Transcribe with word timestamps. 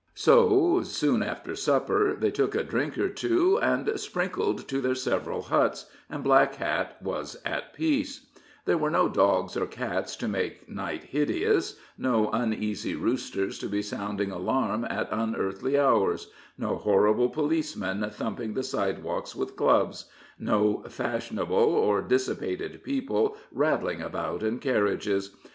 So, 0.15 0.81
soon 0.81 1.21
after 1.21 1.55
supper 1.55 2.15
they 2.19 2.31
took 2.31 2.55
a 2.55 2.63
drink 2.63 2.97
or 2.97 3.07
two, 3.07 3.59
and 3.59 3.87
sprinkled 3.99 4.67
to 4.67 4.81
their 4.81 4.95
several 4.95 5.43
huts, 5.43 5.91
and 6.09 6.23
Black 6.23 6.55
Hat 6.55 6.97
was 7.03 7.37
at 7.45 7.75
peace, 7.75 8.25
There 8.65 8.79
were 8.79 8.89
no 8.89 9.07
dogs 9.07 9.55
or 9.55 9.67
cats 9.67 10.15
to 10.15 10.27
make 10.27 10.67
night 10.67 11.03
hideous 11.03 11.77
no 11.99 12.31
uneasy 12.31 12.95
roosters 12.95 13.59
to 13.59 13.67
be 13.67 13.83
sounding 13.83 14.31
alarm 14.31 14.85
at 14.89 15.07
unearthly 15.11 15.77
hours 15.77 16.31
no 16.57 16.77
horrible 16.77 17.29
policemen 17.29 18.03
thumping 18.09 18.55
the 18.55 18.63
sidewalks 18.63 19.35
with 19.35 19.55
clubs 19.55 20.05
no 20.39 20.81
fashionable 20.89 21.53
or 21.55 22.01
dissipated 22.01 22.81
people 22.83 23.37
rattling 23.51 24.01
about 24.01 24.41
in 24.41 24.57
carriages. 24.57 25.35